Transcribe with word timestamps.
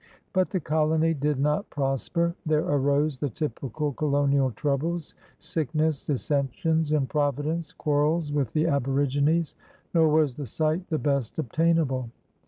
But 0.33 0.49
the 0.49 0.59
colony 0.59 1.13
did 1.13 1.39
not 1.39 1.69
prosper. 1.69 2.33
There 2.43 2.65
arose 2.65 3.19
the 3.19 3.29
typical 3.29 3.93
colonial 3.93 4.49
troubles— 4.49 5.13
sickness, 5.37 6.07
dissensions, 6.07 6.91
improvidence, 6.91 7.71
quarrels 7.71 8.31
with 8.31 8.51
the 8.51 8.65
aborigines. 8.65 9.53
Nor 9.93 10.09
was 10.09 10.33
the 10.33 10.47
site 10.47 10.87
the 10.89 10.97
best 10.97 11.37
obtainable. 11.37 12.09